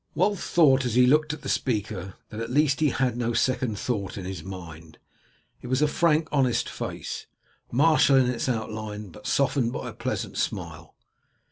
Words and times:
Wulf 0.15 0.39
thought 0.41 0.83
as 0.83 0.95
he 0.95 1.05
looked 1.05 1.31
at 1.31 1.43
the 1.43 1.47
speaker 1.47 2.15
that 2.29 2.39
at 2.39 2.49
least 2.49 2.79
he 2.79 2.89
had 2.89 3.15
no 3.15 3.33
second 3.33 3.77
thought 3.77 4.17
in 4.17 4.25
his 4.25 4.43
mind. 4.43 4.97
It 5.61 5.67
was 5.67 5.79
a 5.83 5.87
frank 5.87 6.27
honest 6.31 6.67
face, 6.67 7.27
martial 7.71 8.15
in 8.15 8.27
its 8.27 8.49
outline, 8.49 9.09
but 9.09 9.27
softened 9.27 9.71
by 9.73 9.89
a 9.89 9.93
pleasant 9.93 10.39
smile. 10.39 10.95